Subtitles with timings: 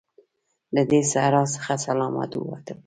[0.75, 2.75] له دې صحرا څخه سلامت ووتلو.